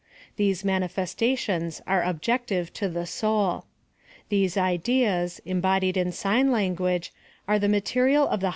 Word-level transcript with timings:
These 0.35 0.65
manifestations 0.65 1.79
are 1.85 2.01
objective 2.01 2.73
to 2.73 2.89
the 2.89 3.05
soul. 3.05 3.65
These 4.29 4.57
ideas, 4.57 5.39
embodied 5.45 5.95
in 5.95 6.11
sign 6.11 6.51
language, 6.51 7.13
are 7.47 7.59
the 7.59 7.69
material 7.69 8.27
* 8.31 8.31
Ex. 8.31 8.43